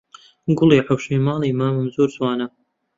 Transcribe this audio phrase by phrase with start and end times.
[0.57, 2.47] گوڵی حەوشەی ماڵی مامم زۆر جوانە